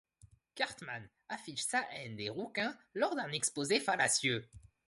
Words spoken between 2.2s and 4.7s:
rouquins lors d’un exposé fallacieux.